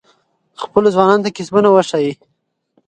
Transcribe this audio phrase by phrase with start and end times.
[0.61, 2.13] خپلو ځوانانو ته کسبونه وښایئ.